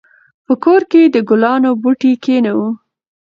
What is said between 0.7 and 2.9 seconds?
کې د ګلانو بوټي کېنوو.